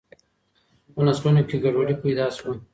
په 0.93 0.99
نسلونو 1.07 1.41
کي 1.49 1.55
ګډوډي 1.63 1.95
پیدا 2.03 2.27
سوه. 2.37 2.53